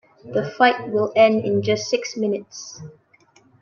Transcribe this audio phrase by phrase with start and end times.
[0.25, 2.81] The fight will end in just six minutes.